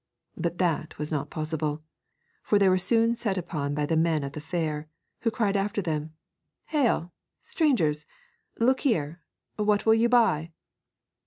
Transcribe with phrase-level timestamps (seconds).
[0.35, 1.83] But that was not possible,
[2.41, 4.87] for they were soon set upon by the men of the fair,
[5.19, 6.11] who cried after them:
[6.69, 8.07] 'Hail, strangers,
[8.57, 9.21] look here,
[9.57, 10.53] what will you buy?'